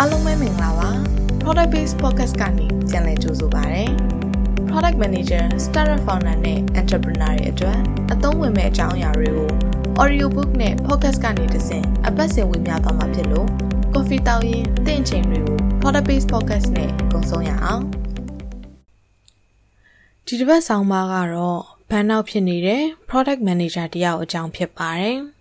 [0.00, 0.90] အားလုံးပဲမင်္ဂလာပါ
[1.42, 3.84] Product Based Podcast ကနေပြန်လည်ကြိုဆိုပါရစေ
[4.70, 7.78] Product Manager, Startup Founder နဲ့ Entrepreneur တွေအတွက်
[8.12, 9.50] အသုံးဝင်မဲ့အကြောင်းအရာတွေကို
[10.02, 13.48] Audio Book နဲ့ Podcast ကနေတဆင့်အပတ်စဉ်ဝင်ပြသွားမှာဖြစ်လို့
[13.92, 17.82] Coffee တောင်းရင်တင့်ချိန်တွေကို Product Based Podcast နဲ့ကုံဆုံးရအောင်
[20.26, 25.18] ဒီတစ်ပတ်ဆောင်ပါကတော့ဘန်နောက်ဖြစ်နေတဲ့ Product Manager တယောက်အကြောင်းဖြစ်ပါတယ်။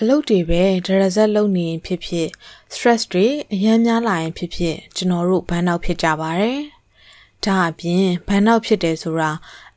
[0.00, 2.28] အလုပ်တွေပဲဒရဇက်လုပ်နေရင်ဖြစ်ဖြစ်
[2.74, 6.58] stress တွေအများများလာရင်ဖြစ်ဖြစ်ကျွန်တော်တို့ဘန်းနောက်ဖြစ်ကြပါတယ်။
[7.44, 9.30] ဒါအပြင်ဘန်းနောက်ဖြစ်တယ်ဆိုတာ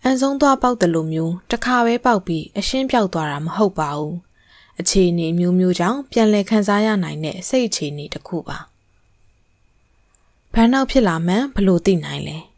[0.03, 4.13] အန်ဆုံးသွားပေါက်တယ်လို့မျိုးတစ်ခါပဲပေါက်ပြီးအရှင်းပြောက်သွားတာမဟုတ်ပါဘူး။
[4.79, 8.57] အခြေအနေမျိုးမျိုးကြောင့်ပြန်လည်ခံစားရနိုင်တဲ့စိတ်အခြေအနေတစ်ခုပါ။
[10.53, 12.37] ဘန်းနောက်ဖြစ်လာမှန်းဘယ်လိုသိနိုင်လဲ။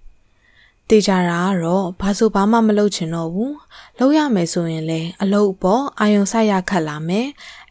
[0.92, 3.56] တေချာတာကတော့ဘာဆိုဘာမှမလုပ်ချင်တော့ဘူး
[4.00, 7.28] လုပ်ရမယ်ဆိုရင်လည်းအလုပ်ပေါ်အာယုံဆိုင်ရခတ်လာမယ်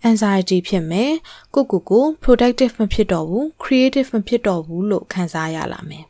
[0.09, 1.12] anxiety ဖြစ်မယ်
[1.55, 6.05] ကိုကိုကို productive မဖြစ်တော့ဘူး creative မဖြစ်တော့ဘူးလို့ခံစားရလာမယ်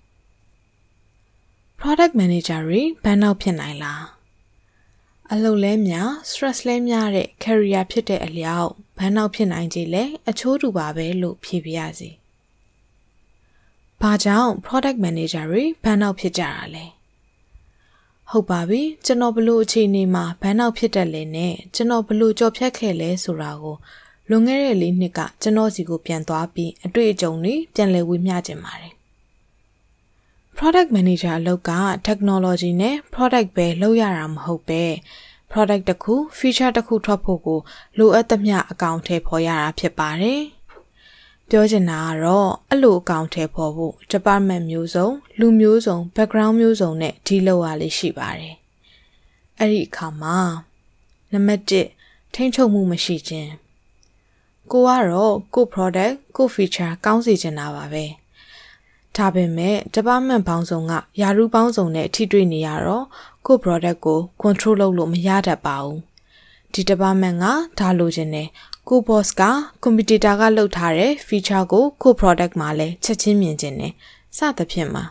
[1.81, 4.05] product manager တွေဘန်နောက်ဖြစ်နိုင်လား
[5.33, 12.11] အလုပ်လဲများ stress လဲများတဲ့ career ဖြစ်တဲ့အလျောက်ဘန်နောက်ဖြစ်နိုင်ကြလေအချိုးတူပါပဲလို့ဖြေပြရစီ။
[14.01, 16.87] ဘာကြောင့် product manager တွေဘန်နောက်ဖြစ်ကြတာလဲ။
[18.33, 23.77] ဟုတ်ပါပြီကျွန်တော်ဘလို့အခြေအနေမှာဘန်းနောက်ဖြစ်တတ်လဲနဲ့ကျွန်တော်ဘလို့ကြော်ဖြတ်ခဲ့လဲဆိုတာကို
[24.29, 28.93] လွန်ခဲ့တဲ့လေးနှစ်ကကျွန်တော်စီကိုပြန်သွားပြီးအတွေ့အကြုံတွေပြန်လည်ဝေမျှကျင်ပါတယ်
[30.57, 31.73] product manager အလုပ်က
[32.07, 34.85] technology နဲ့ product ပဲလုပ်ရတာမဟုတ်ပဲ
[35.51, 37.61] product တစ်ခု feature တစ်ခုထွက်ဖို့ကို
[37.99, 40.43] လိုအပ်သမျှအကောင့်ထဲပေါ်ရတာဖြစ်ပါတယ်။
[41.53, 48.55] ပြောချင်တာကတော့အဲ့လိုအကောင့်ထဲပေါ်ဖို့ department မျိုးစုံလူမျိုးစုံ background မျိုးစုံနဲ့ဒီလောက်ရလေးရှိပါတယ်။
[49.59, 50.39] အဲ့ဒီအခါမှာ
[51.33, 51.63] နံပါတ်
[52.03, 53.51] 1ထိန်းချုပ်မှုမရှိခြင်း
[54.71, 58.05] ကိုကတော့ကို product ကို feature ကောင်းစေချင်တာပါပဲ။
[59.17, 63.05] ဒါပေမဲ့ department ပေါင်းစုံကယာရုပေါင်းစုံနဲ့ထိတွေ့နေရတော့
[63.47, 65.99] ကို product ကို control လုပ်လို့မရတတ်ပါဘူး။
[66.73, 67.47] ဒီ department က
[67.79, 68.49] ဒါလိုချင်တယ်
[68.89, 69.43] ကို boss က
[69.83, 73.93] competitor ကလုပ်ထားတဲ့ feature ကိုကို product မှာလည်းချက်ချင်းမြင်ခြင်းနဲ့
[74.37, 75.05] စသဖြင့်မှာ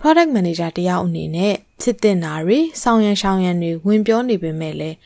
[0.00, 4.96] product manager တယောက်အနေနဲ့ဖြစ်တင်တာတွေဆောင်ရန်ရှောင်ရန်တွေဝင်ပြောနေပေမဲ့လည်း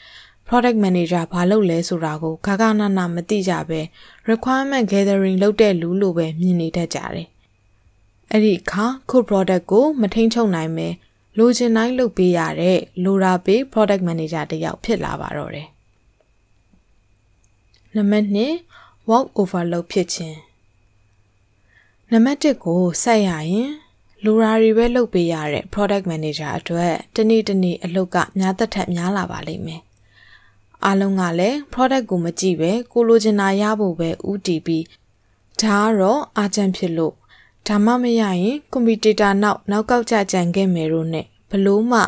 [0.49, 3.81] product manager ဘာလုပ်လဲဆိုတာကိုဂဂနာနာမသိကြပဲ
[4.29, 7.29] requirement gathering လုပ်တဲ့လူလိုပဲမြင်နေတတ်ကြတယ်။
[8.33, 10.89] အဲ့ဒီအခါကို product ကိုမထိန်ချုပ်နိုင်ပဲ
[11.39, 15.69] လိုချင်တိုင်းလုပ်ပေးရတဲ့လိုရာပေး product manager တယောက်ဖြစ်လာပါတော့တယ်။
[17.97, 20.39] နံပါတ်2 walk over လုပ်ဖြစ်ခြင်း
[22.13, 23.71] နံပါတ်1ကိုဆက်ရရင်
[24.25, 29.83] လူရာတွေပဲလုပ်ပေးရတဲ့ product manager အတွက်တနေ့တနေ့အလုပ်ကများသက်ထက်များလာပါလိမ့်မယ်
[30.85, 34.85] အားလုံးကလည်း product ကိုမကြည့်ပဲကိုလိုချင်တာရဖို့ပဲဥတီပြီး
[35.63, 37.15] ဒါကတော့အာချန်ဖြစ်လို့
[37.67, 42.01] ဒါမှမရရင်ကွန်ပျူတာနောက်နောက်ကောက်ကြကြံခဲ့မယ်လို့ ਨੇ ဘလို့မှ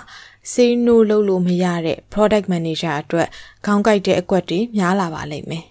[0.52, 3.28] စေးနိုးလုပ်လို့မရတဲ့ product manager အတွက်
[3.66, 5.64] ခေါင်းကိုက်တဲ့အကွက်တွေများလာပါလိမ့်မယ်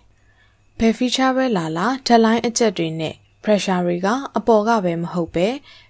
[0.80, 4.08] ဘယ် feature ပဲလာလာ deadline အချက်တွေနဲ့ pressure တွေက
[4.38, 5.48] အပေါ်ကပဲမဟုတ်ပဲ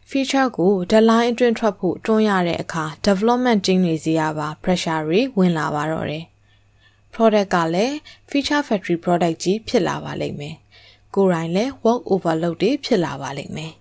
[0.09, 6.25] feature ကို deadline အတွင်းထွက်ဖို့တွန်းရတဲ့အခါ development team တွေစီရပါ pressure တွေဝင်လာပါတော့တယ်။
[7.13, 7.95] product ကလည်း
[8.29, 10.55] feature factory product ကြီးဖြစ်လာပါလိမ့်မယ်။
[11.15, 13.73] ကိုယ်တိုင်လည်း work overload တွေဖြစ်လာပါလိမ့်မယ်။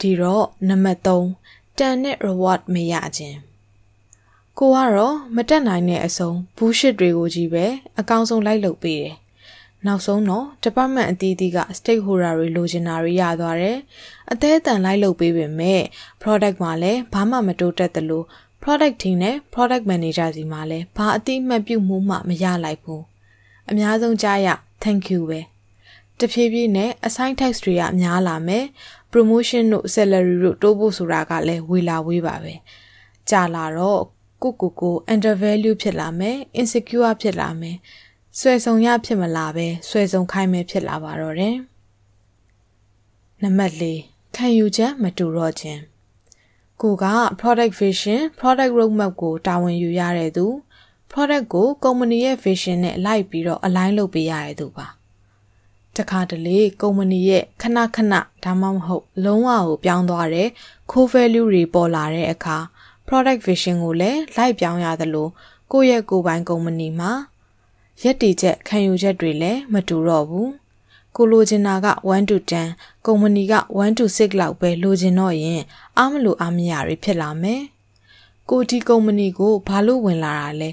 [0.00, 1.08] ဒီတော့နံပါတ်3
[1.82, 3.38] တန်နဲ့ reward မရခြင်း
[4.58, 7.64] ကိုကတော့မတက်နိုင်တဲ့အစုံ bullshit တွေကိုကြီးပဲ
[8.00, 9.16] အကောင်းဆုံးလိုက်လုပ်ပေးတယ်။
[9.86, 13.78] နောက်ဆုံးတော့ department အသီးသီးက stakeholder တွေလိုချင်တာတွေရသွားတယ်။
[14.32, 15.82] အသေးအတန်လိုက်လုပ်ပေးပေမဲ့
[16.22, 18.22] product မှာလည်းဘာမှမတိုးတက်သလို
[18.62, 23.02] product team နဲ့ product manager စီမှာလည်းဘာအတိအမှတ်ပြုမှုမှမရလိုက်ဘူး။
[23.70, 24.48] အများဆုံးကြားရ
[24.82, 25.40] thank you ပဲ။
[26.18, 28.64] တဖြည်းဖြည်းနဲ့ assign tax တွေကများလာမယ်
[29.12, 32.54] promotion တို့ salary တို့တိုးဖို့ဆိုတာကလည်းဝေလာဝေးပါပဲ။
[33.30, 34.02] ကြာလာတော့
[34.42, 37.76] ကိုကိုကို undervalue ဖြစ်လာမယ် insecure ဖြစ်လာမယ်
[38.38, 41.56] ဆွဲဆောင်ရဖြစ်မလာပဲဆွဲဆောင်ခိုင်းမယ်ဖြစ်လာပါတော့တယ်
[43.42, 43.84] နံပါတ်၄
[44.36, 45.80] ခံယူချက်မတူတော့ခြင်း
[46.82, 47.06] ကိုက
[47.40, 50.46] product vision product roadmap ကိုတာဝန်ယူရတဲ့သူ
[51.10, 54.86] product ကို company ရဲ့ vision နဲ့လိုက်ပြီးတော့ align လုပ်ပေးရတဲ့သူပါ
[55.96, 60.48] တခါတလေကုမ္ပဏီရဲ့ခဏခဏဒါမှမဟုတ်လုံးဝကိုပြောင်းသွားတဲ့
[60.90, 62.56] core value တွေပေါ်လာတဲ့အခါ
[63.06, 65.28] product vision ကိုလည်းလိုက်ပြောင်းရသလို
[65.72, 67.12] ကိုယ့်ရဲ့ကိုယ်ပိုင်ကုမ္ပဏီမှာ
[68.02, 70.50] ရက်တည်ချက်ခံယူချက်တွေလည်းမတူတော့ဘူး
[71.16, 72.36] ကိုလိုချင်တာက1 to
[72.72, 75.62] 10ကုမ္ပဏီက1 to 6လောက်ပဲလိုချင်တော့ရင်
[75.98, 77.62] အားမလိုအားမရတွေဖြစ်လာမယ်
[78.50, 80.70] ကိုဒီကုမ္ပဏီကိုဘာလို့ဝင်လာတာလဲ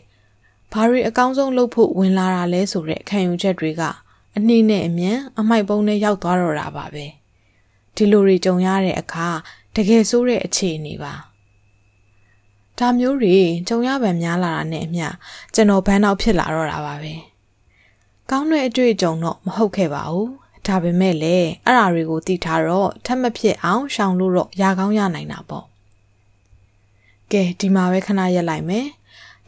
[0.72, 3.84] ဘာတွေအကောင်းဆုံးလုပ်ဖို့ဝင်လာတာလဲဆိုတဲ့ခံယူချက်တွေက
[4.40, 7.06] အအနည်းနဲ့အမြန်အမိုက်ပုံးနဲ့ရောက်သွားတော့တာပါပဲ
[7.96, 9.28] ဒီလိုတွေကြုံရတဲ့အခါ
[9.76, 11.14] တကယ်ဆိုးတဲ့အခြေအနေပါ
[12.78, 13.38] ဒါမျိုးတွေ
[13.68, 15.08] ကြုံရပံများလာတာနဲ့အမျှ
[15.54, 17.14] ကျွန်တော်ဘန်းတော့ဖြစ်လာတော့တာပါပဲ
[18.30, 20.30] ကောင်းတဲ့အတွေ့အကြုံတော့မဟုတ်ခဲ့ပါဘူး
[20.68, 25.66] ဒါပေမဲ့လည်းအဲ့ဓာတွေကိုသိထားတော့ထပ်မဖြစ်အောင်ရှောင်လို့တော့ရကောင်းရနိုင်တာပေါ့
[27.32, 28.86] ကဲဒီမှာပဲခဏရက်လိုက်မယ်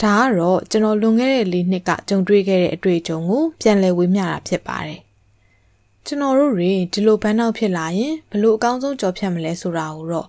[0.04, 5.02] ဒါကတော့ကျွန်တော်လွန်ခဲ့တဲ့၄နှစ်ကကြုံတွေ့ခဲ့တဲ့အတွေ့အကြုံကိုပြန်လည်ဝေမျှတာဖြစ်ပါတယ်
[6.06, 10.28] ကျွန်တော်တို့တွေဒီလိုဘန်းနောက်ဖြစ်လာရင်ဘလို့အကောင်းဆုံးကြော်ဖြတ်မလဲဆိုတာကိုတော့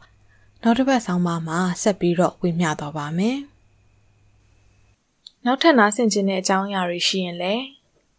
[0.62, 3.38] နောက်တစ်ပတ်ဆောင်းပါးမှာဆက်ပြီးတော့ဝေမျှသွားပါမယ်
[5.44, 7.62] နောက်ထပ်နားဆင်ခြင်းတဲ့အကြောင်းအရာတွေရှိရင်လည်း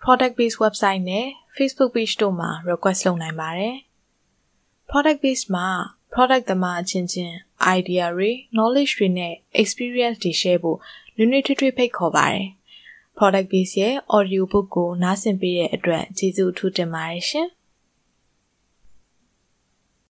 [0.04, 1.26] product based website နဲ့
[1.56, 3.76] Facebook page တို့မှာ request လုပ်နိုင်ပါတယ်။
[4.90, 5.68] product base မှာ
[6.14, 7.34] product သမားအချင်းချင်း
[7.78, 10.78] idea တွေ knowledge တွေနဲ့ experience တွေ share ဖို့
[11.16, 12.48] နွေးနွေးထွေးထွေးဖိတ်ခေါ်ပါတယ်။
[13.18, 17.48] product base ရဲ့ audio book ကိုနားဆင်ပေးတဲ့အတွက်ကျေးဇူးအထူးတင်ပါတယ်ရှင်။